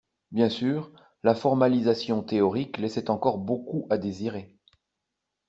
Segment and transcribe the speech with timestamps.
[0.31, 4.57] Bien sûr, la formalisation théorique laissait encore beaucoup à désirer.